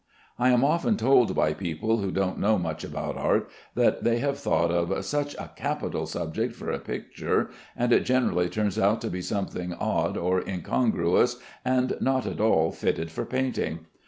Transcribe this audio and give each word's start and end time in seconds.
I 0.39 0.49
am 0.49 0.63
often 0.63 0.97
told 0.97 1.35
by 1.35 1.53
people 1.53 1.97
who 1.97 2.09
don't 2.09 2.39
know 2.39 2.57
much 2.57 2.83
about 2.83 3.17
art, 3.17 3.47
that 3.75 4.03
they 4.03 4.17
have 4.17 4.39
thought 4.39 4.71
of 4.71 5.05
"such 5.05 5.35
a 5.35 5.51
capital 5.55 6.07
subject 6.07 6.55
for 6.55 6.71
a 6.71 6.79
picture," 6.79 7.51
and 7.77 7.93
it 7.93 8.03
generally 8.03 8.49
turns 8.49 8.79
out 8.79 8.99
to 9.01 9.11
be 9.11 9.21
something 9.21 9.75
odd 9.75 10.17
or 10.17 10.41
incongruous, 10.41 11.35
and 11.63 11.97
not 12.01 12.25
at 12.25 12.41
all 12.41 12.71
fitted 12.71 13.11
for 13.11 13.25
painting. 13.27 13.81